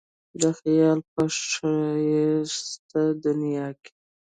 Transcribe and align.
د 0.41 0.43
خیال 0.59 0.99
په 1.11 1.23
ښایسته 1.51 3.01
دنیا 3.23 3.67
کې. 3.81 3.91